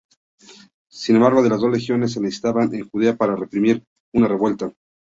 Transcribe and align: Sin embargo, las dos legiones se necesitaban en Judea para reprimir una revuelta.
Sin 0.89 1.15
embargo, 1.17 1.43
las 1.43 1.61
dos 1.61 1.69
legiones 1.71 2.13
se 2.13 2.19
necesitaban 2.21 2.73
en 2.73 2.89
Judea 2.89 3.15
para 3.17 3.35
reprimir 3.35 3.83
una 4.15 4.27
revuelta. 4.27 4.73